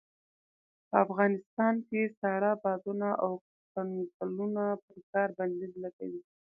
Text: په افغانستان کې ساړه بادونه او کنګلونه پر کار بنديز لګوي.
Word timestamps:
په 0.89 0.95
افغانستان 1.05 1.73
کې 1.87 2.01
ساړه 2.19 2.51
بادونه 2.63 3.09
او 3.23 3.31
کنګلونه 3.73 4.63
پر 4.87 4.97
کار 5.11 5.29
بنديز 5.37 5.73
لګوي. 5.83 6.21